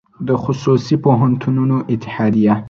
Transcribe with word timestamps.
د 0.27 0.29
خصوصي 0.43 0.95
پوهنتونونو 1.05 1.77
اتحادیه 1.93 2.53